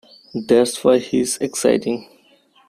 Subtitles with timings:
[0.33, 2.07] That's why he's exciting.